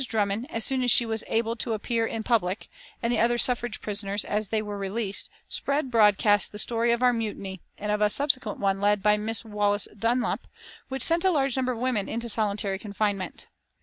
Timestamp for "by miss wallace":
9.03-9.87